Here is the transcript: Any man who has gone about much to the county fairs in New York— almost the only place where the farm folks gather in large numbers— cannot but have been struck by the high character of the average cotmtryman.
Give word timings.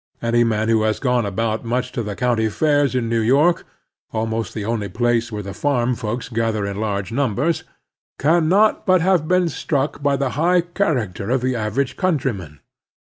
Any 0.19 0.43
man 0.43 0.67
who 0.67 0.81
has 0.81 0.97
gone 0.99 1.27
about 1.27 1.63
much 1.63 1.91
to 1.91 2.01
the 2.01 2.15
county 2.15 2.49
fairs 2.49 2.95
in 2.95 3.07
New 3.07 3.19
York— 3.19 3.65
almost 4.11 4.55
the 4.55 4.65
only 4.65 4.89
place 4.89 5.31
where 5.31 5.43
the 5.43 5.53
farm 5.53 5.93
folks 5.93 6.27
gather 6.27 6.65
in 6.65 6.77
large 6.79 7.11
numbers— 7.11 7.63
cannot 8.27 8.87
but 8.87 9.01
have 9.01 9.27
been 9.27 9.47
struck 9.47 10.01
by 10.01 10.15
the 10.17 10.31
high 10.31 10.61
character 10.61 11.29
of 11.29 11.41
the 11.41 11.55
average 11.55 11.97
cotmtryman. 11.97 12.57